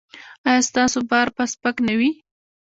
ایا 0.47 0.61
ستاسو 0.69 0.99
بار 1.09 1.27
به 1.35 1.43
سپک 1.53 1.75
نه 1.87 1.93
وي؟ 1.99 2.09